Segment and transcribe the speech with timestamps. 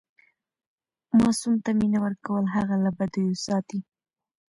[1.19, 3.79] ماسوم ته مینه ورکول هغه له بدیو ساتي.